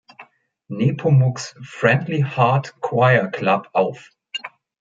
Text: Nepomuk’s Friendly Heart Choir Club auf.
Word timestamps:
Nepomuk’s 0.71 1.53
Friendly 1.61 2.21
Heart 2.25 2.73
Choir 2.81 3.29
Club 3.29 3.67
auf. 3.71 4.09